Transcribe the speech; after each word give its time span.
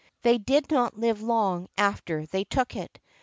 They 0.23 0.39
did 0.39 0.71
not 0.71 0.97
live 0.97 1.21
long 1.21 1.67
after 1.77 2.25
they 2.25 2.43
took 2.43 2.75
it. 2.75 2.99